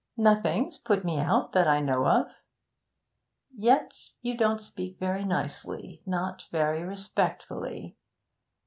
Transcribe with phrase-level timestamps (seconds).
[0.17, 2.31] 'Nothing's put me out, that I know of.'
[3.55, 3.93] 'Yet
[4.23, 7.95] you don't speak very nicely not very respectfully.